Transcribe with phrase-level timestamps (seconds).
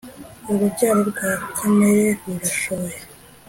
[0.51, 2.99] urubyaro rwa kamere rurashoboye